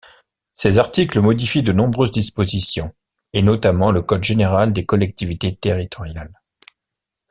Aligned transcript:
Ses 0.53 0.79
articles 0.79 1.19
modifient 1.21 1.61
de 1.61 1.71
nombreuses 1.73 2.09
dispositions, 2.09 2.91
et 3.33 3.43
notamment 3.43 3.91
le 3.91 4.01
code 4.01 4.23
général 4.23 4.73
des 4.73 4.83
collectivités 4.83 5.55
territoriales. 5.55 6.41